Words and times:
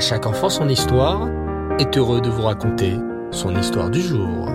Chaque 0.00 0.24
enfant 0.24 0.48
son 0.48 0.66
histoire 0.70 1.28
est 1.78 1.98
heureux 1.98 2.22
de 2.22 2.30
vous 2.30 2.40
raconter 2.40 2.96
son 3.30 3.54
histoire 3.54 3.90
du 3.90 4.00
jour. 4.00 4.48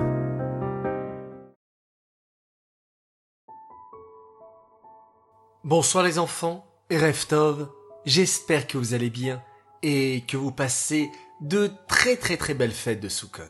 Bonsoir 5.63 6.03
les 6.03 6.17
enfants, 6.17 6.65
Reftov, 6.89 7.69
j'espère 8.07 8.65
que 8.65 8.79
vous 8.79 8.95
allez 8.95 9.11
bien 9.11 9.43
et 9.83 10.23
que 10.27 10.35
vous 10.35 10.51
passez 10.51 11.11
de 11.41 11.69
très 11.87 12.17
très 12.17 12.37
très 12.37 12.55
belles 12.55 12.71
fêtes 12.71 12.99
de 12.99 13.07
Sukkot. 13.07 13.43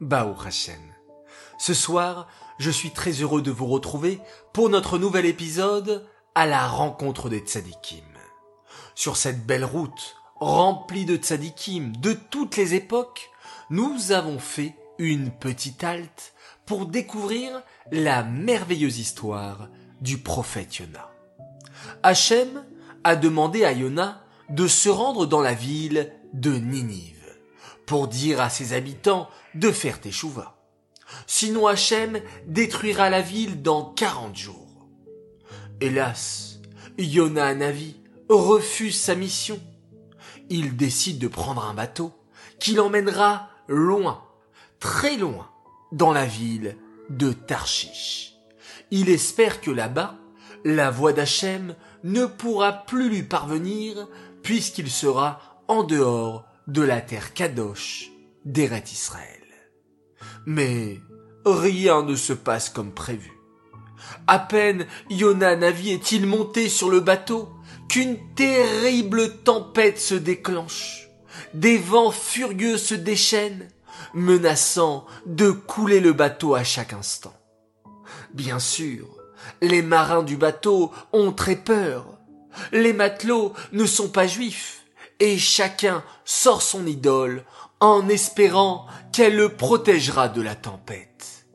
Bao 0.00 0.34
Hashem. 0.44 0.82
Ce 1.58 1.74
soir, 1.74 2.26
je 2.58 2.72
suis 2.72 2.90
très 2.90 3.12
heureux 3.12 3.40
de 3.40 3.52
vous 3.52 3.66
retrouver 3.66 4.20
pour 4.52 4.68
notre 4.68 4.98
nouvel 4.98 5.26
épisode 5.26 6.08
à 6.34 6.44
la 6.44 6.66
rencontre 6.66 7.28
des 7.28 7.38
tzadikim. 7.38 8.04
Sur 8.96 9.16
cette 9.16 9.46
belle 9.46 9.64
route 9.64 10.16
remplie 10.44 11.06
de 11.06 11.16
tzadikim 11.16 11.96
de 11.96 12.12
toutes 12.12 12.56
les 12.56 12.74
époques, 12.74 13.30
nous 13.70 14.12
avons 14.12 14.38
fait 14.38 14.74
une 14.98 15.30
petite 15.30 15.82
halte 15.82 16.34
pour 16.66 16.84
découvrir 16.84 17.62
la 17.90 18.22
merveilleuse 18.22 18.98
histoire 18.98 19.68
du 20.02 20.18
prophète 20.18 20.76
Yona. 20.76 21.10
Hachem 22.02 22.62
a 23.04 23.16
demandé 23.16 23.64
à 23.64 23.72
Yona 23.72 24.22
de 24.50 24.68
se 24.68 24.90
rendre 24.90 25.24
dans 25.24 25.40
la 25.40 25.54
ville 25.54 26.12
de 26.34 26.52
Ninive 26.52 27.34
pour 27.86 28.06
dire 28.06 28.42
à 28.42 28.50
ses 28.50 28.74
habitants 28.74 29.28
de 29.54 29.70
faire 29.70 29.98
teshuva. 29.98 30.58
Sinon 31.26 31.66
Hachem 31.66 32.20
détruira 32.46 33.08
la 33.08 33.22
ville 33.22 33.62
dans 33.62 33.84
quarante 33.94 34.36
jours. 34.36 34.88
Hélas, 35.80 36.60
Yona 36.98 37.54
Navi 37.54 37.96
refuse 38.28 39.00
sa 39.00 39.14
mission. 39.14 39.58
Il 40.50 40.76
décide 40.76 41.18
de 41.18 41.28
prendre 41.28 41.64
un 41.64 41.74
bateau 41.74 42.12
qui 42.58 42.72
l'emmènera 42.74 43.48
loin, 43.68 44.22
très 44.80 45.16
loin, 45.16 45.48
dans 45.92 46.12
la 46.12 46.26
ville 46.26 46.76
de 47.10 47.32
Tarshish. 47.32 48.34
Il 48.90 49.08
espère 49.08 49.60
que 49.60 49.70
là-bas, 49.70 50.16
la 50.64 50.90
voix 50.90 51.12
d'Hachem 51.12 51.74
ne 52.02 52.26
pourra 52.26 52.72
plus 52.72 53.08
lui 53.08 53.22
parvenir 53.22 54.08
puisqu'il 54.42 54.90
sera 54.90 55.40
en 55.68 55.82
dehors 55.82 56.44
de 56.66 56.82
la 56.82 57.00
terre 57.00 57.34
Kadosh 57.34 58.10
d'Eret 58.44 58.84
Israël. 58.92 59.42
Mais 60.46 61.00
rien 61.46 62.02
ne 62.02 62.16
se 62.16 62.32
passe 62.32 62.68
comme 62.68 62.92
prévu. 62.92 63.32
À 64.26 64.38
peine 64.38 64.86
Yona 65.10 65.56
Navi 65.56 65.90
est-il 65.90 66.26
monté 66.26 66.68
sur 66.68 66.90
le 66.90 67.00
bateau 67.00 67.48
qu'une 67.88 68.18
terrible 68.34 69.42
tempête 69.42 69.98
se 69.98 70.14
déclenche. 70.14 71.08
Des 71.52 71.78
vents 71.78 72.10
furieux 72.10 72.78
se 72.78 72.94
déchaînent, 72.94 73.68
menaçant 74.12 75.06
de 75.26 75.50
couler 75.50 76.00
le 76.00 76.12
bateau 76.12 76.54
à 76.54 76.64
chaque 76.64 76.92
instant. 76.92 77.34
Bien 78.32 78.58
sûr, 78.58 79.08
les 79.60 79.82
marins 79.82 80.22
du 80.22 80.36
bateau 80.36 80.92
ont 81.12 81.32
très 81.32 81.56
peur. 81.56 82.06
Les 82.72 82.92
matelots 82.92 83.52
ne 83.72 83.86
sont 83.86 84.08
pas 84.08 84.26
juifs, 84.26 84.84
et 85.20 85.38
chacun 85.38 86.04
sort 86.24 86.62
son 86.62 86.86
idole 86.86 87.44
en 87.80 88.08
espérant 88.08 88.86
qu'elle 89.12 89.36
le 89.36 89.50
protégera 89.50 90.28
de 90.28 90.42
la 90.42 90.54
tempête. 90.54 91.46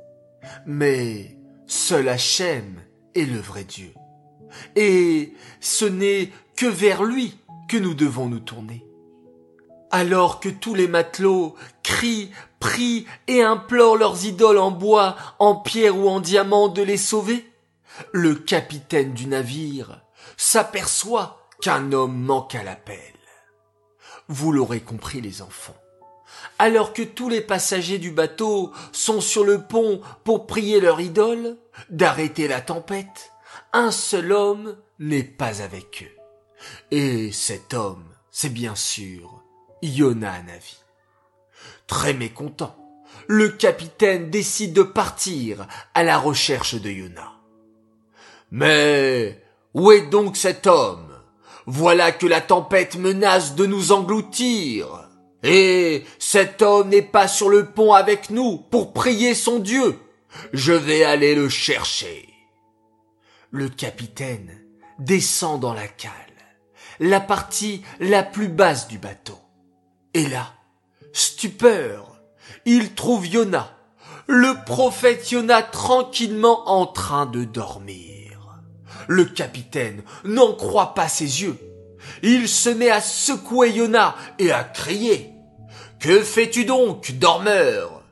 Mais 0.65 1.37
seul 1.67 2.09
Hachem 2.09 2.81
est 3.15 3.25
le 3.25 3.39
vrai 3.39 3.63
Dieu. 3.63 3.93
Et 4.75 5.33
ce 5.59 5.85
n'est 5.85 6.31
que 6.55 6.65
vers 6.65 7.03
lui 7.03 7.37
que 7.67 7.77
nous 7.77 7.93
devons 7.93 8.27
nous 8.27 8.39
tourner. 8.39 8.85
Alors 9.91 10.39
que 10.39 10.49
tous 10.49 10.75
les 10.75 10.87
matelots 10.87 11.55
crient, 11.83 12.31
prient 12.59 13.05
et 13.27 13.41
implorent 13.41 13.97
leurs 13.97 14.25
idoles 14.25 14.57
en 14.57 14.71
bois, 14.71 15.15
en 15.39 15.55
pierre 15.55 15.97
ou 15.97 16.07
en 16.07 16.19
diamant 16.19 16.67
de 16.67 16.81
les 16.81 16.97
sauver, 16.97 17.49
le 18.11 18.35
capitaine 18.35 19.13
du 19.13 19.27
navire 19.27 20.01
s'aperçoit 20.37 21.47
qu'un 21.61 21.91
homme 21.91 22.17
manque 22.17 22.55
à 22.55 22.63
l'appel. 22.63 22.97
Vous 24.27 24.51
l'aurez 24.51 24.79
compris 24.79 25.21
les 25.21 25.41
enfants. 25.41 25.75
Alors 26.59 26.93
que 26.93 27.01
tous 27.01 27.29
les 27.29 27.41
passagers 27.41 27.97
du 27.97 28.11
bateau 28.11 28.71
sont 28.91 29.21
sur 29.21 29.43
le 29.43 29.61
pont 29.61 30.01
pour 30.23 30.45
prier 30.45 30.79
leur 30.79 31.01
idole, 31.01 31.57
d'arrêter 31.89 32.47
la 32.47 32.61
tempête, 32.61 33.31
un 33.73 33.91
seul 33.91 34.31
homme 34.31 34.77
n'est 34.97 35.23
pas 35.23 35.61
avec 35.61 36.03
eux. 36.03 36.17
Et 36.91 37.31
cet 37.31 37.73
homme, 37.73 38.05
c'est 38.31 38.49
bien 38.49 38.75
sûr 38.75 39.43
Yona 39.81 40.41
Navi. 40.43 40.77
Très 41.87 42.13
mécontent, 42.13 42.75
le 43.27 43.49
capitaine 43.49 44.29
décide 44.29 44.73
de 44.73 44.83
partir 44.83 45.67
à 45.93 46.03
la 46.03 46.17
recherche 46.17 46.75
de 46.75 46.89
Yona. 46.89 47.33
Mais 48.51 49.41
où 49.73 49.91
est 49.91 50.09
donc 50.09 50.35
cet 50.35 50.67
homme? 50.67 51.07
Voilà 51.65 52.11
que 52.11 52.25
la 52.25 52.41
tempête 52.41 52.95
menace 52.95 53.55
de 53.55 53.65
nous 53.65 53.91
engloutir. 53.91 55.07
Et 55.43 56.03
cet 56.17 56.61
homme 56.61 56.89
n'est 56.89 57.01
pas 57.01 57.27
sur 57.27 57.49
le 57.49 57.67
pont 57.67 57.93
avec 57.93 58.29
nous 58.29 58.57
pour 58.57 58.93
prier 58.93 59.35
son 59.35 59.59
Dieu. 59.59 59.97
Je 60.51 60.73
vais 60.73 61.03
aller 61.03 61.35
le 61.35 61.47
chercher. 61.47 62.28
Le 63.51 63.67
capitaine 63.67 64.61
descend 64.99 65.59
dans 65.59 65.73
la 65.73 65.87
cale, 65.87 66.11
la 66.99 67.19
partie 67.19 67.81
la 67.99 68.21
plus 68.21 68.47
basse 68.47 68.87
du 68.87 68.99
bateau. 68.99 69.39
Et 70.13 70.27
là, 70.27 70.53
stupeur, 71.13 72.21
il 72.65 72.93
trouve 72.93 73.25
Yona, 73.25 73.75
le 74.27 74.53
prophète 74.67 75.31
Yona 75.31 75.63
tranquillement 75.63 76.69
en 76.69 76.85
train 76.85 77.25
de 77.25 77.43
dormir. 77.43 78.37
Le 79.07 79.25
capitaine 79.25 80.03
n'en 80.25 80.53
croit 80.53 80.93
pas 80.93 81.09
ses 81.09 81.41
yeux. 81.41 81.57
Il 82.21 82.47
se 82.47 82.69
met 82.69 82.91
à 82.91 83.01
secouer 83.01 83.71
Yona 83.71 84.15
et 84.37 84.51
à 84.51 84.63
crier. 84.63 85.33
Que 85.99 86.21
fais-tu 86.21 86.65
donc, 86.65 87.13
dormeur? 87.13 88.03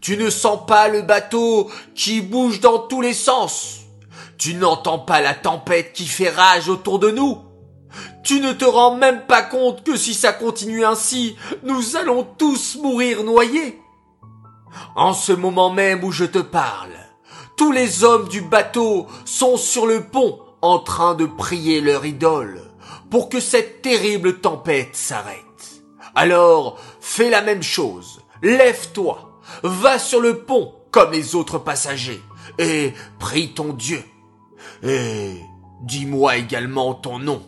Tu 0.00 0.16
ne 0.16 0.30
sens 0.30 0.64
pas 0.68 0.86
le 0.86 1.02
bateau 1.02 1.68
qui 1.96 2.20
bouge 2.20 2.60
dans 2.60 2.78
tous 2.78 3.00
les 3.00 3.12
sens? 3.12 3.83
Tu 4.38 4.54
n'entends 4.54 4.98
pas 4.98 5.20
la 5.20 5.34
tempête 5.34 5.92
qui 5.92 6.06
fait 6.06 6.30
rage 6.30 6.68
autour 6.68 6.98
de 6.98 7.10
nous. 7.10 7.38
Tu 8.24 8.40
ne 8.40 8.52
te 8.52 8.64
rends 8.64 8.96
même 8.96 9.26
pas 9.26 9.42
compte 9.42 9.84
que 9.84 9.96
si 9.96 10.14
ça 10.14 10.32
continue 10.32 10.84
ainsi, 10.84 11.36
nous 11.62 11.96
allons 11.96 12.26
tous 12.38 12.76
mourir 12.76 13.22
noyés. 13.22 13.80
En 14.96 15.12
ce 15.12 15.32
moment 15.32 15.70
même 15.70 16.02
où 16.02 16.10
je 16.10 16.24
te 16.24 16.38
parle, 16.38 16.92
tous 17.56 17.70
les 17.70 18.02
hommes 18.02 18.28
du 18.28 18.40
bateau 18.40 19.06
sont 19.24 19.56
sur 19.56 19.86
le 19.86 20.04
pont 20.04 20.40
en 20.62 20.78
train 20.78 21.14
de 21.14 21.26
prier 21.26 21.80
leur 21.80 22.04
idole 22.04 22.62
pour 23.10 23.28
que 23.28 23.38
cette 23.38 23.82
terrible 23.82 24.40
tempête 24.40 24.96
s'arrête. 24.96 25.38
Alors, 26.14 26.78
fais 27.00 27.30
la 27.30 27.42
même 27.42 27.62
chose. 27.62 28.20
Lève-toi. 28.42 29.40
Va 29.62 29.98
sur 29.98 30.20
le 30.20 30.38
pont 30.38 30.74
comme 30.90 31.12
les 31.12 31.34
autres 31.34 31.58
passagers 31.58 32.22
et 32.58 32.92
prie 33.18 33.52
ton 33.52 33.72
Dieu. 33.72 34.02
Et 34.84 35.40
dis-moi 35.82 36.36
également 36.36 36.94
ton 36.94 37.18
nom, 37.18 37.42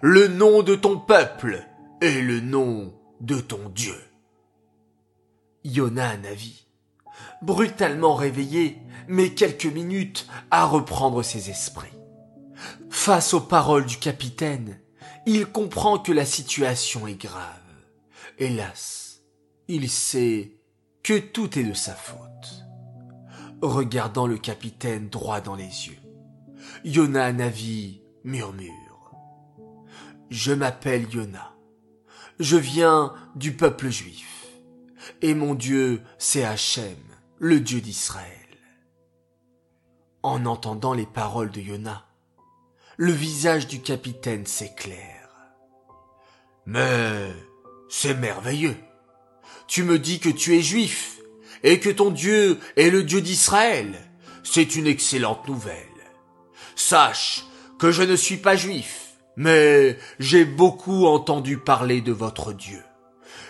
le 0.00 0.28
nom 0.28 0.62
de 0.62 0.74
ton 0.74 0.98
peuple 0.98 1.66
et 2.00 2.22
le 2.22 2.40
nom 2.40 2.94
de 3.20 3.38
ton 3.38 3.68
Dieu. 3.68 3.96
Yona 5.62 6.16
Navi, 6.16 6.66
brutalement 7.42 8.14
réveillé, 8.14 8.78
met 9.08 9.34
quelques 9.34 9.66
minutes 9.66 10.26
à 10.50 10.64
reprendre 10.64 11.22
ses 11.22 11.50
esprits. 11.50 11.88
Face 12.88 13.34
aux 13.34 13.42
paroles 13.42 13.84
du 13.84 13.98
capitaine, 13.98 14.80
il 15.26 15.46
comprend 15.46 15.98
que 15.98 16.12
la 16.12 16.24
situation 16.24 17.06
est 17.06 17.20
grave. 17.20 17.44
Hélas, 18.38 19.20
il 19.68 19.90
sait 19.90 20.56
que 21.02 21.18
tout 21.18 21.58
est 21.58 21.64
de 21.64 21.74
sa 21.74 21.94
faute. 21.94 22.64
Regardant 23.60 24.26
le 24.26 24.38
capitaine 24.38 25.10
droit 25.10 25.42
dans 25.42 25.56
les 25.56 25.88
yeux, 25.88 25.99
Yona 26.84 27.32
Navi 27.32 28.00
murmure. 28.24 29.12
Je 30.30 30.52
m'appelle 30.52 31.06
Yona. 31.12 31.54
Je 32.38 32.56
viens 32.56 33.12
du 33.34 33.52
peuple 33.52 33.90
juif. 33.90 34.46
Et 35.20 35.34
mon 35.34 35.54
Dieu, 35.54 36.00
c'est 36.16 36.44
Hachem, 36.44 36.96
le 37.38 37.60
Dieu 37.60 37.82
d'Israël. 37.82 38.26
En 40.22 40.46
entendant 40.46 40.94
les 40.94 41.06
paroles 41.06 41.50
de 41.50 41.60
Yona, 41.60 42.06
le 42.96 43.12
visage 43.12 43.66
du 43.66 43.80
capitaine 43.80 44.46
s'éclaire. 44.46 45.28
Mais 46.64 47.30
c'est 47.90 48.14
merveilleux. 48.14 48.76
Tu 49.66 49.82
me 49.82 49.98
dis 49.98 50.18
que 50.18 50.30
tu 50.30 50.56
es 50.56 50.62
juif 50.62 51.20
et 51.62 51.78
que 51.78 51.90
ton 51.90 52.10
Dieu 52.10 52.58
est 52.76 52.90
le 52.90 53.02
Dieu 53.02 53.20
d'Israël. 53.20 54.00
C'est 54.42 54.76
une 54.76 54.86
excellente 54.86 55.46
nouvelle. 55.46 55.89
Sache 56.80 57.44
que 57.78 57.92
je 57.92 58.02
ne 58.02 58.16
suis 58.16 58.38
pas 58.38 58.56
juif, 58.56 59.12
mais 59.36 59.98
j'ai 60.18 60.44
beaucoup 60.44 61.06
entendu 61.06 61.58
parler 61.58 62.00
de 62.00 62.10
votre 62.10 62.52
Dieu. 62.52 62.82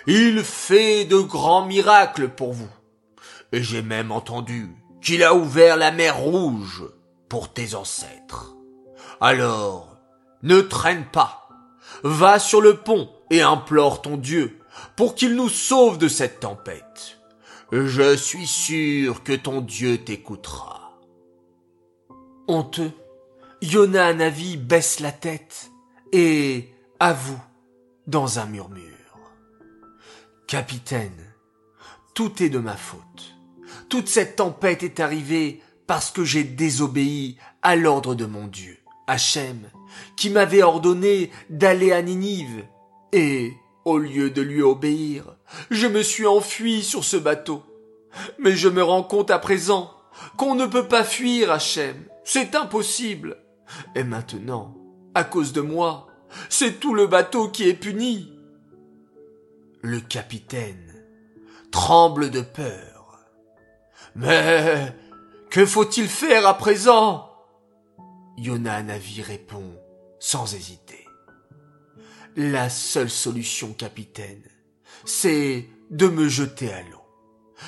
Il 0.07 0.43
fait 0.43 1.05
de 1.05 1.19
grands 1.19 1.65
miracles 1.65 2.29
pour 2.29 2.53
vous. 2.53 2.69
Et 3.53 3.63
j'ai 3.63 3.83
même 3.83 4.11
entendu 4.11 4.69
qu'il 5.01 5.23
a 5.23 5.35
ouvert 5.35 5.77
la 5.77 5.93
mer 5.93 6.19
rouge 6.19 6.85
pour 7.29 7.53
tes 7.53 7.75
ancêtres. 7.75 8.57
Alors, 9.21 9.97
ne 10.43 10.61
traîne 10.61 11.05
pas. 11.07 11.49
Va 12.03 12.39
sur 12.39 12.61
le 12.61 12.79
pont 12.79 13.09
et 13.31 13.43
implore 13.43 14.03
ton 14.03 14.17
Dieu 14.17 14.59
pour 14.97 15.15
qu'il 15.15 15.37
nous 15.37 15.49
sauve 15.49 15.99
de 15.99 16.09
cette 16.09 16.41
tempête. 16.41 17.19
Je 17.73 18.17
suis 18.17 18.47
sûr 18.47 19.23
que 19.23 19.35
ton 19.35 19.61
Dieu 19.61 19.99
t'écoutera. 19.99 20.99
Honteux, 22.49 22.91
Yona 23.63 24.15
Navi 24.15 24.57
baisse 24.57 25.01
la 25.01 25.13
tête 25.13 25.71
et 26.13 26.71
avoue 26.99 27.41
dans 28.07 28.39
un 28.39 28.47
murmure. 28.47 28.87
Capitaine, 30.47 31.35
tout 32.15 32.43
est 32.43 32.49
de 32.49 32.59
ma 32.59 32.75
faute. 32.75 33.37
Toute 33.91 34.09
cette 34.09 34.37
tempête 34.37 34.83
est 34.83 34.99
arrivée 34.99 35.63
parce 35.87 36.11
que 36.11 36.25
j'ai 36.25 36.43
désobéi 36.43 37.37
à 37.61 37.77
l'ordre 37.77 38.15
de 38.15 38.25
mon 38.25 38.47
Dieu, 38.47 38.79
Hachem, 39.07 39.69
qui 40.17 40.31
m'avait 40.31 40.63
ordonné 40.63 41.31
d'aller 41.51 41.93
à 41.93 42.01
Ninive. 42.01 42.65
Et, 43.13 43.53
au 43.85 43.99
lieu 43.99 44.31
de 44.31 44.41
lui 44.41 44.63
obéir, 44.63 45.37
je 45.71 45.87
me 45.87 46.03
suis 46.03 46.27
enfui 46.27 46.83
sur 46.83 47.05
ce 47.05 47.19
bateau. 47.19 47.63
Mais 48.39 48.57
je 48.57 48.71
me 48.71 48.83
rends 48.83 49.03
compte 49.03 49.31
à 49.31 49.39
présent 49.39 49.93
qu'on 50.39 50.55
ne 50.55 50.67
peut 50.67 50.89
pas 50.89 51.05
fuir 51.05 51.51
Hachem. 51.51 51.97
C'est 52.25 52.55
impossible. 52.55 53.37
Et 53.95 54.05
maintenant, 54.05 54.77
à 55.15 55.25
cause 55.25 55.53
de 55.53 55.61
moi, 55.61 56.07
c'est 56.49 56.81
tout 56.81 56.95
le 56.95 57.07
bateau 57.07 57.49
qui 57.49 57.69
est 57.69 57.75
puni. 57.75 58.33
Le 59.83 60.01
capitaine 60.01 60.95
tremble 61.71 62.31
de 62.31 62.41
peur. 62.41 63.19
Mais 64.15 64.95
que 65.51 65.65
faut-il 65.65 66.09
faire 66.09 66.47
à 66.47 66.57
présent? 66.59 67.31
Yona 68.37 68.83
Navi 68.83 69.23
répond 69.23 69.75
sans 70.19 70.55
hésiter. 70.55 71.07
La 72.37 72.69
seule 72.69 73.11
solution, 73.11 73.73
capitaine, 73.73 74.43
c'est 75.05 75.69
de 75.91 76.07
me 76.07 76.29
jeter 76.29 76.73
à 76.73 76.83
l'eau. 76.83 77.03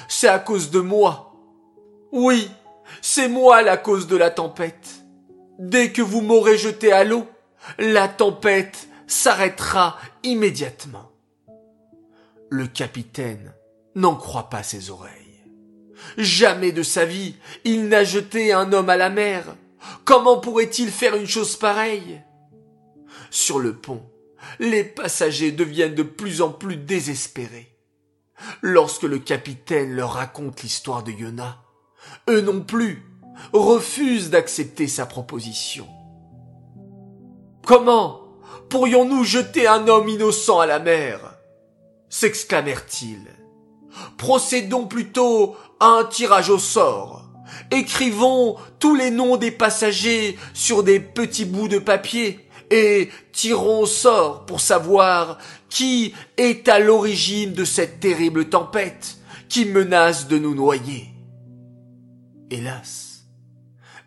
C'est 0.09 0.29
à 0.29 0.39
cause 0.39 0.71
de 0.71 0.81
moi. 0.81 1.35
Oui, 2.13 2.49
c'est 3.01 3.29
moi 3.29 3.63
la 3.63 3.77
cause 3.77 4.07
de 4.07 4.17
la 4.17 4.31
tempête. 4.31 5.02
Dès 5.65 5.93
que 5.93 6.03
vous 6.03 6.23
m'aurez 6.23 6.59
jeté 6.59 6.91
à 6.91 7.05
l'eau, 7.05 7.25
la 7.79 8.09
tempête 8.09 8.89
s'arrêtera 9.07 9.97
immédiatement. 10.25 11.13
Le 12.51 12.67
capitaine 12.67 13.55
n'en 13.95 14.17
croit 14.17 14.51
pas 14.51 14.65
ses 14.65 14.91
oreilles. 14.91 15.45
Jamais 16.19 16.73
de 16.73 16.83
sa 16.83 17.05
vie 17.05 17.37
il 17.63 17.87
n'a 17.87 18.03
jeté 18.03 18.53
un 18.53 18.73
homme 18.73 18.91
à 18.91 18.97
la 18.97 19.09
mer. 19.09 19.55
Comment 20.05 20.41
pourrait-il 20.41 20.91
faire 20.91 21.15
une 21.15 21.29
chose 21.29 21.55
pareille? 21.55 22.21
Sur 23.31 23.61
le 23.61 23.77
pont, 23.77 24.03
les 24.59 24.83
passagers 24.83 25.53
deviennent 25.53 25.95
de 25.95 26.03
plus 26.03 26.43
en 26.43 26.51
plus 26.51 26.77
désespérés. 26.77 27.79
Lorsque 28.63 29.05
le 29.05 29.21
capitaine 29.21 29.95
leur 29.95 30.15
raconte 30.15 30.65
l'histoire 30.65 31.05
de 31.05 31.13
Yona, 31.13 31.63
eux 32.29 32.41
non 32.41 32.63
plus 32.63 33.12
refusent 33.53 34.31
d'accepter 34.31 34.87
sa 34.87 35.07
proposition. 35.07 35.87
Comment 37.65 38.21
pourrions-nous 38.69 39.25
jeter 39.25 39.67
un 39.67 39.87
homme 39.89 40.09
innocent 40.09 40.61
à 40.61 40.67
la 40.67 40.79
mer? 40.79 41.33
s'exclamèrent-ils. 42.09 43.27
Procédons 44.19 44.87
plutôt 44.87 45.57
à 45.81 45.87
un 45.87 46.05
tirage 46.05 46.51
au 46.51 46.59
sort. 46.59 47.25
Écrivons 47.71 48.57
tous 48.79 48.95
les 48.95 49.11
noms 49.11 49.37
des 49.37 49.51
passagers 49.51 50.39
sur 50.53 50.83
des 50.83 51.01
petits 51.01 51.47
bouts 51.47 51.69
de 51.69 51.79
papier 51.79 52.49
et 52.71 53.11
tirons 53.33 53.81
au 53.81 53.87
sort 53.87 54.47
pour 54.47 54.61
savoir 54.61 55.39
qui 55.69 56.15
est 56.37 56.69
à 56.69 56.79
l'origine 56.79 57.53
de 57.53 57.65
cette 57.65 58.01
terrible 58.01 58.49
tempête 58.49 59.19
qui 59.49 59.65
menace 59.65 60.29
de 60.29 60.39
nous 60.39 60.55
noyer. 60.55 61.09
Hélas, 62.51 63.12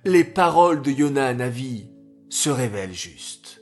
les 0.05 0.23
paroles 0.23 0.83
de 0.83 0.91
Yona 0.91 1.33
Navi 1.33 1.89
se 2.29 2.51
révèlent 2.51 2.93
justes. 2.93 3.61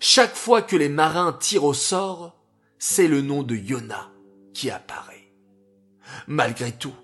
Chaque 0.00 0.34
fois 0.34 0.60
que 0.60 0.74
les 0.74 0.88
marins 0.88 1.32
tirent 1.32 1.64
au 1.64 1.74
sort, 1.74 2.36
c'est 2.76 3.06
le 3.06 3.22
nom 3.22 3.44
de 3.44 3.54
Yona 3.54 4.10
qui 4.52 4.68
apparaît. 4.68 5.32
Malgré 6.26 6.72
tout, 6.72 6.94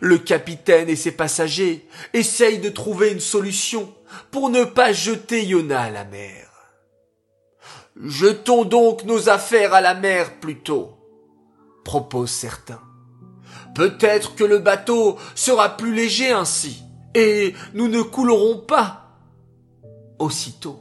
le 0.00 0.16
capitaine 0.16 0.88
et 0.88 0.96
ses 0.96 1.12
passagers 1.12 1.86
essayent 2.14 2.60
de 2.60 2.70
trouver 2.70 3.12
une 3.12 3.20
solution 3.20 3.94
pour 4.30 4.48
ne 4.48 4.64
pas 4.64 4.92
jeter 4.92 5.44
Yona 5.44 5.82
à 5.82 5.90
la 5.90 6.04
mer. 6.04 6.48
Jetons 8.02 8.64
donc 8.64 9.04
nos 9.04 9.28
affaires 9.28 9.74
à 9.74 9.82
la 9.82 9.94
mer 9.94 10.40
plutôt, 10.40 10.96
proposent 11.84 12.30
certains. 12.30 12.82
Peut-être 13.74 14.34
que 14.34 14.44
le 14.44 14.58
bateau 14.58 15.18
sera 15.34 15.76
plus 15.76 15.94
léger 15.94 16.32
ainsi, 16.32 16.82
et 17.14 17.54
nous 17.74 17.88
ne 17.88 18.02
coulerons 18.02 18.58
pas. 18.58 19.20
Aussitôt, 20.18 20.80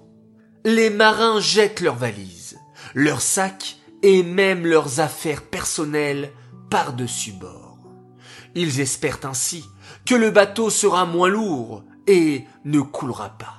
les 0.65 0.89
marins 0.89 1.39
jettent 1.39 1.81
leurs 1.81 1.95
valises, 1.95 2.57
leurs 2.94 3.21
sacs 3.21 3.77
et 4.03 4.24
même 4.24 4.65
leurs 4.65 5.00
affaires 5.00 5.44
personnelles 5.44 6.31
par-dessus 6.69 7.33
bord. 7.33 7.77
Ils 8.56 8.79
espèrent 8.79 9.19
ainsi 9.24 9.63
que 10.06 10.15
le 10.15 10.31
bateau 10.31 10.69
sera 10.69 11.06
moins 11.06 11.29
lourd 11.29 11.83
et 12.07 12.45
ne 12.65 12.81
coulera 12.81 13.38
pas. 13.38 13.57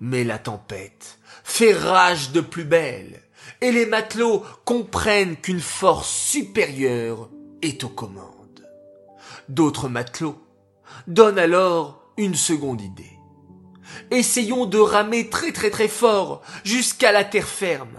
Mais 0.00 0.24
la 0.24 0.38
tempête 0.38 1.18
fait 1.44 1.72
rage 1.72 2.32
de 2.32 2.40
plus 2.40 2.64
belle, 2.64 3.22
et 3.60 3.72
les 3.72 3.86
matelots 3.86 4.44
comprennent 4.64 5.36
qu'une 5.36 5.60
force 5.60 6.10
supérieure 6.10 7.28
est 7.62 7.84
aux 7.84 7.88
commandes. 7.88 8.66
D'autres 9.48 9.88
matelots 9.88 10.41
donnent 11.06 11.38
alors 11.38 12.02
une 12.16 12.34
seconde 12.34 12.80
idée. 12.80 13.18
Essayons 14.10 14.66
de 14.66 14.78
ramer 14.78 15.30
très 15.30 15.52
très 15.52 15.70
très 15.70 15.88
fort 15.88 16.42
jusqu'à 16.64 17.12
la 17.12 17.24
terre 17.24 17.48
ferme. 17.48 17.98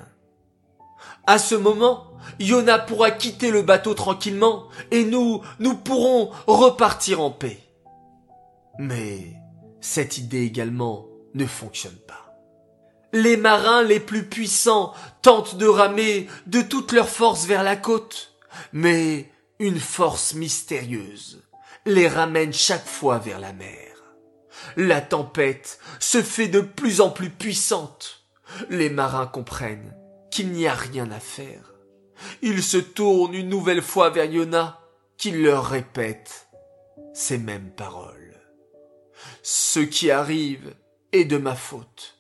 À 1.26 1.38
ce 1.38 1.56
moment, 1.56 2.14
Yona 2.40 2.80
pourra 2.80 3.12
quitter 3.12 3.52
le 3.52 3.62
bateau 3.62 3.94
tranquillement 3.94 4.68
et 4.92 5.06
nous, 5.06 5.42
nous 5.60 5.76
pourrons 5.76 6.32
repartir 6.48 7.22
en 7.22 7.32
paix. 7.32 7.60
Mais 8.80 9.34
cette 9.82 10.18
idée 10.18 10.42
également 10.42 11.08
ne 11.34 11.46
fonctionne 11.46 11.98
pas. 12.08 12.36
Les 13.14 13.38
marins 13.38 13.84
les 13.84 14.00
plus 14.00 14.28
puissants 14.28 14.94
tentent 15.22 15.56
de 15.56 15.68
ramer 15.68 16.28
de 16.48 16.62
toute 16.62 16.92
leur 16.92 17.10
force 17.10 17.46
vers 17.46 17.64
la 17.64 17.76
côte, 17.76 18.34
mais 18.72 19.32
une 19.60 19.80
force 19.80 20.34
mystérieuse 20.34 21.44
les 21.86 22.08
ramène 22.08 22.54
chaque 22.54 22.86
fois 22.86 23.18
vers 23.18 23.40
la 23.40 23.54
mer. 23.54 23.94
La 24.78 25.02
tempête 25.02 25.80
se 26.00 26.22
fait 26.22 26.48
de 26.48 26.62
plus 26.62 27.02
en 27.02 27.10
plus 27.10 27.30
puissante. 27.30 28.26
Les 28.70 28.90
marins 28.90 29.28
comprennent 29.28 29.96
qu'il 30.32 30.52
n'y 30.52 30.68
a 30.68 30.74
rien 30.74 31.12
à 31.12 31.20
faire. 31.20 31.74
Ils 32.42 32.64
se 32.64 32.78
tournent 32.78 33.34
une 33.34 33.50
nouvelle 33.50 33.82
fois 33.82 34.10
vers 34.10 34.26
Yona, 34.26 34.80
qui 35.18 35.32
leur 35.32 35.66
répète 35.66 36.48
ces 37.14 37.38
mêmes 37.38 37.72
paroles. 37.72 38.42
Ce 39.42 39.80
qui 39.80 40.12
arrive 40.12 40.74
est 41.12 41.26
de 41.26 41.38
ma 41.38 41.56
faute. 41.56 42.18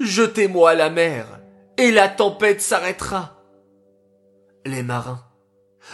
Jetez-moi 0.00 0.70
à 0.70 0.74
la 0.74 0.90
mer, 0.90 1.40
et 1.76 1.90
la 1.90 2.08
tempête 2.08 2.60
s'arrêtera. 2.60 3.42
Les 4.64 4.82
marins 4.82 5.22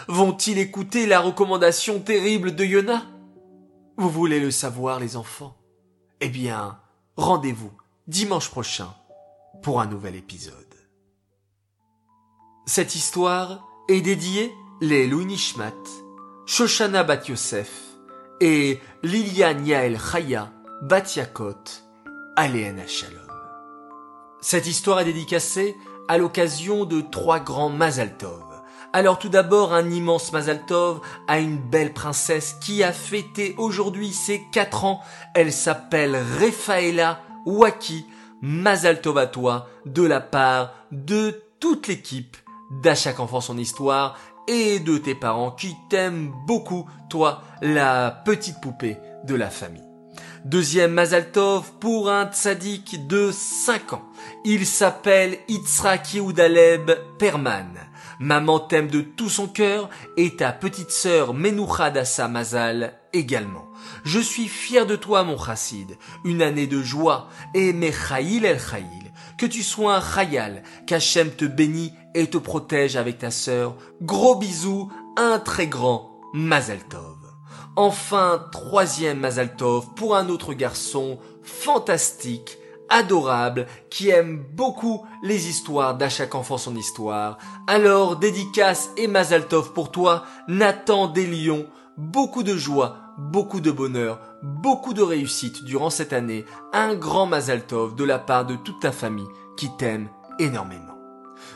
vont-ils 0.09 0.59
écouter 0.59 1.07
la 1.07 1.21
recommandation 1.21 2.01
terrible 2.01 2.55
de 2.55 2.65
Yona? 2.65 3.03
Vous 3.97 4.11
voulez 4.11 4.41
le 4.41 4.51
savoir, 4.51 4.99
les 5.01 5.17
enfants? 5.17 5.57
Eh 6.21 6.29
bien, 6.29 6.81
rendez-vous 7.17 7.73
dimanche 8.07 8.49
prochain 8.49 8.95
pour 9.63 9.81
un 9.81 9.87
nouvel 9.87 10.17
épisode. 10.17 10.55
Cette 12.67 12.95
histoire 12.95 13.69
est 13.89 14.01
dédiée 14.01 14.53
les 14.81 15.07
Nishmat, 15.09 15.73
Shoshana 16.47 17.05
Bat 17.05 17.25
Yosef 17.29 17.71
et 18.41 18.81
Liliane 19.03 19.67
Yael 19.67 19.99
Chaya 19.99 20.53
Bat 20.83 21.05
Yakot, 21.17 21.65
Aléana 22.37 22.87
Shalom. 22.87 23.21
Cette 24.41 24.67
histoire 24.67 25.01
est 25.01 25.05
dédicacée 25.05 25.77
à 26.09 26.19
l'occasion 26.19 26.85
de 26.85 27.01
trois 27.01 27.41
grands 27.41 27.71
Mazal 27.71 28.17
Tov. 28.17 28.52
Alors 28.95 29.19
tout 29.19 29.31
d'abord 29.31 29.73
un 29.73 29.91
immense 29.91 30.33
Mazal 30.35 30.67
Tov 30.67 31.01
à 31.27 31.39
une 31.39 31.57
belle 31.57 31.95
princesse 31.95 32.57
qui 32.61 32.83
a 32.83 32.93
fêté 32.93 33.55
aujourd'hui 33.57 34.13
ses 34.13 34.43
quatre 34.53 34.85
ans. 34.85 35.01
Elle 35.35 35.53
s'appelle 35.53 36.15
Refaela 36.41 37.21
Waki. 37.47 38.05
Mazal 38.43 39.01
Tov 39.01 39.17
à 39.17 39.27
toi 39.27 39.69
de 39.87 40.03
la 40.03 40.21
part 40.21 40.73
de 40.91 41.43
toute 41.59 41.89
l'équipe 41.89 42.37
d'à 42.83 42.95
chaque 42.95 43.21
enfant 43.21 43.41
son 43.41 43.57
histoire 43.57 44.19
et 44.47 44.79
de 44.79 44.99
tes 44.99 45.15
parents 45.15 45.53
qui 45.53 45.75
t'aiment 45.89 46.33
beaucoup, 46.47 46.87
toi, 47.09 47.43
la 47.63 48.11
petite 48.11 48.61
poupée 48.61 48.99
de 49.25 49.35
la 49.35 49.49
famille. 49.49 49.85
Deuxième 50.45 50.93
Mazaltov 50.93 51.71
pour 51.79 52.11
un 52.11 52.27
tzaddik 52.27 53.07
de 53.07 53.31
5 53.33 53.93
ans. 53.93 54.03
Il 54.45 54.67
s'appelle 54.67 55.39
Yitzhak 55.49 56.15
Yehoudaleb 56.15 56.91
Perman. 57.19 57.92
Maman 58.19 58.61
t'aime 58.61 58.89
de 58.89 59.01
tout 59.01 59.29
son 59.29 59.47
cœur 59.47 59.89
et 60.17 60.37
ta 60.37 60.53
petite 60.53 60.91
sœur 60.91 61.35
Menoucha 61.35 61.91
Dassa 61.91 62.29
Mazal 62.29 62.95
également. 63.13 63.67
Je 64.05 64.21
suis 64.21 64.49
fier 64.49 64.87
de 64.87 64.97
toi, 64.97 65.23
mon 65.23 65.39
chassid. 65.39 65.97
Une 66.25 66.43
année 66.43 66.67
de 66.67 66.83
joie 66.83 67.29
et 67.55 67.73
Mechaïl 67.73 68.45
el 68.45 68.61
Chaïl. 68.61 69.13
Que 69.39 69.47
tu 69.47 69.63
sois 69.63 69.97
un 69.97 70.01
chayal, 70.01 70.63
qu'Hachem 70.87 71.31
te 71.31 71.45
bénit 71.45 71.93
et 72.15 72.29
te 72.29 72.39
protège 72.39 72.97
avec 72.97 73.19
ta 73.19 73.31
sœur. 73.31 73.77
Gros 74.01 74.37
bisous, 74.37 74.91
un 75.17 75.39
très 75.39 75.67
grand 75.67 76.21
Mazaltov. 76.33 77.17
Enfin, 77.77 78.47
troisième 78.53 79.21
Mazaltov 79.21 79.95
pour 79.95 80.17
un 80.17 80.29
autre 80.29 80.53
garçon 80.53 81.19
fantastique, 81.43 82.59
adorable, 82.89 83.67
qui 83.91 84.11
aime 84.11 84.45
beaucoup 84.53 85.07
les 85.23 85.49
histoires 85.49 85.97
d'à 85.97 86.09
chaque 86.09 86.35
enfant 86.35 86.59
son 86.59 86.77
histoire. 86.77 87.39
Alors, 87.67 88.17
dédicace 88.17 88.91
et 88.97 89.07
Mazaltov 89.07 89.73
pour 89.73 89.91
toi, 89.91 90.25
Nathan 90.49 91.09
des 91.09 91.27
Lions, 91.27 91.67
beaucoup 91.97 92.43
de 92.43 92.57
joie, 92.57 92.97
beaucoup 93.19 93.61
de 93.61 93.71
bonheur, 93.71 94.21
beaucoup 94.43 94.95
de 94.95 95.03
réussite 95.03 95.65
durant 95.65 95.91
cette 95.91 96.13
année, 96.13 96.45
un 96.73 96.95
grand 96.95 97.27
Mazaltov 97.27 97.95
de 97.95 98.05
la 98.05 98.19
part 98.19 98.47
de 98.47 98.57
toute 98.57 98.81
ta 98.81 98.93
famille 98.93 99.29
qui 99.57 99.69
t'aime 99.77 100.09
énormément. 100.39 100.97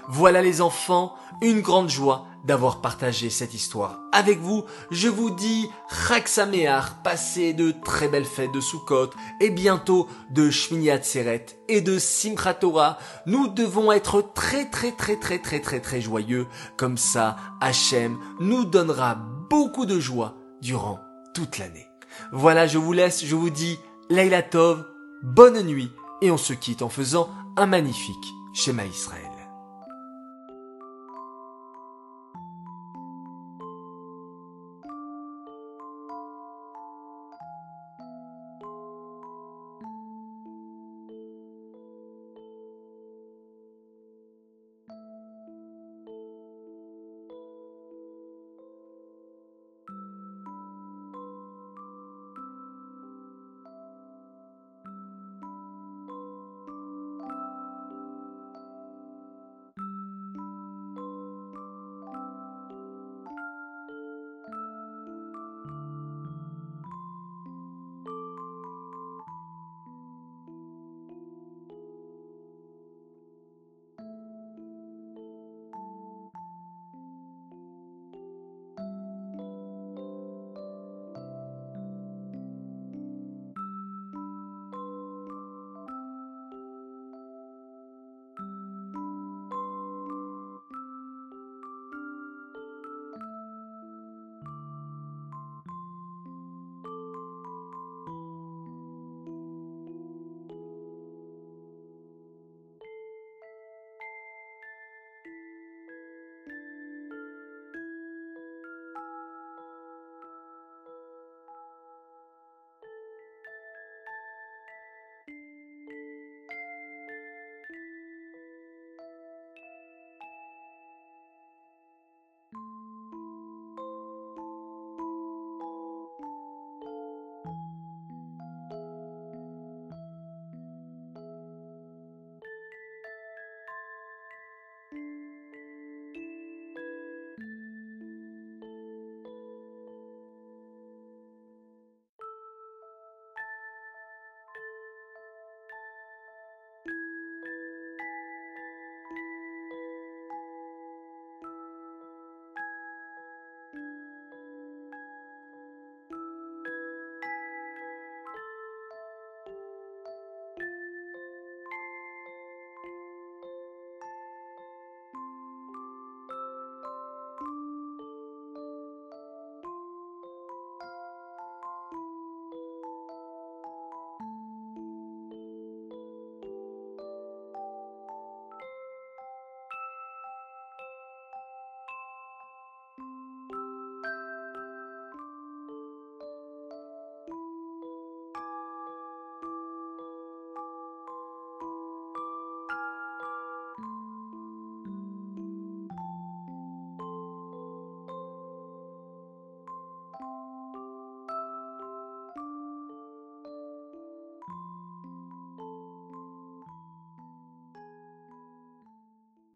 Voilà 0.09 0.42
les 0.42 0.61
enfants, 0.61 1.14
une 1.42 1.61
grande 1.61 1.90
joie 1.90 2.26
d'avoir 2.46 2.80
partagé 2.80 3.28
cette 3.28 3.54
histoire 3.54 4.00
avec 4.12 4.40
vous. 4.40 4.64
Je 4.90 5.08
vous 5.08 5.30
dis 5.30 5.68
Sameach, 6.24 7.02
passez 7.02 7.52
de 7.52 7.72
très 7.84 8.08
belles 8.08 8.24
fêtes 8.24 8.52
de 8.52 8.60
Sukkot 8.60 9.10
et 9.40 9.50
bientôt 9.50 10.08
de 10.30 10.50
Shmini 10.50 10.90
Atzeret 10.90 11.46
et 11.68 11.80
de 11.80 11.98
Simchat 11.98 12.54
Torah. 12.54 12.98
Nous 13.26 13.48
devons 13.48 13.92
être 13.92 14.22
très 14.34 14.70
très 14.70 14.92
très 14.92 15.16
très 15.16 15.38
très 15.38 15.60
très 15.60 15.80
très 15.80 16.00
joyeux. 16.00 16.46
Comme 16.76 16.96
ça, 16.96 17.36
Hachem 17.60 18.18
nous 18.40 18.64
donnera 18.64 19.16
beaucoup 19.50 19.86
de 19.86 19.98
joie 19.98 20.36
durant 20.62 21.00
toute 21.34 21.58
l'année. 21.58 21.86
Voilà, 22.32 22.66
je 22.66 22.78
vous 22.78 22.92
laisse, 22.92 23.24
je 23.24 23.34
vous 23.34 23.50
dis 23.50 23.78
Laila 24.08 24.42
Tov, 24.42 24.84
bonne 25.22 25.62
nuit 25.62 25.90
et 26.22 26.30
on 26.30 26.38
se 26.38 26.52
quitte 26.52 26.82
en 26.82 26.88
faisant 26.88 27.28
un 27.56 27.66
magnifique 27.66 28.14
schéma 28.54 28.84
Israël. 28.84 29.25